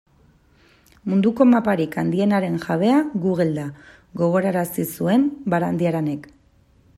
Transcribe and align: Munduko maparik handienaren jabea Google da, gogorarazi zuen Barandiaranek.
Munduko 1.11 1.45
maparik 1.49 1.97
handienaren 2.03 2.55
jabea 2.63 2.95
Google 3.27 3.47
da, 3.59 3.67
gogorarazi 4.23 4.87
zuen 4.97 5.29
Barandiaranek. 5.57 6.27